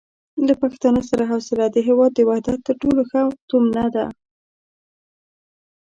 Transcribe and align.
له 0.47 0.53
پښتانه 0.61 1.01
سره 1.09 1.23
حوصله 1.31 1.65
د 1.71 1.77
هېواد 1.87 2.11
د 2.15 2.19
وحدت 2.29 2.59
تر 2.67 2.75
ټولو 2.81 3.01
ښه 3.11 3.21
تومنه 3.49 3.85
ده. 3.95 4.05